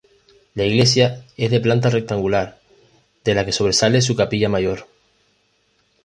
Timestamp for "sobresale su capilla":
3.51-4.49